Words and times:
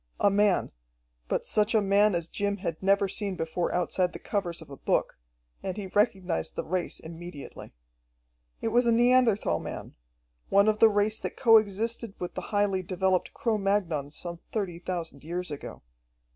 A 0.19 0.31
man 0.31 0.71
but 1.27 1.45
such 1.45 1.75
a 1.75 1.79
man 1.79 2.15
as 2.15 2.27
Jim 2.27 2.57
had 2.57 2.81
never 2.81 3.07
seen 3.07 3.35
before 3.35 3.71
outside 3.71 4.13
the 4.13 4.17
covers 4.17 4.59
of 4.59 4.71
a 4.71 4.75
book. 4.77 5.19
And 5.61 5.77
he 5.77 5.85
recognised 5.85 6.55
the 6.55 6.65
race 6.65 6.99
immediately. 6.99 7.75
It 8.61 8.69
was 8.69 8.87
a 8.87 8.91
Neanderthal 8.91 9.59
man, 9.59 9.93
one 10.49 10.67
of 10.67 10.79
the 10.79 10.89
race 10.89 11.19
that 11.19 11.37
co 11.37 11.57
existed 11.57 12.15
with 12.17 12.33
the 12.33 12.41
highly 12.49 12.81
developed 12.81 13.35
Cro 13.35 13.59
Magnons 13.59 14.13
some 14.15 14.39
thirty 14.51 14.79
thousand 14.79 15.23
years 15.23 15.51
ago. 15.51 15.83